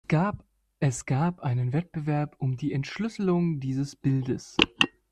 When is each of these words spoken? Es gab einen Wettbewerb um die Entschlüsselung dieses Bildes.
Es 0.79 1.05
gab 1.05 1.41
einen 1.41 1.73
Wettbewerb 1.73 2.35
um 2.39 2.57
die 2.57 2.73
Entschlüsselung 2.73 3.59
dieses 3.59 3.95
Bildes. 3.95 4.57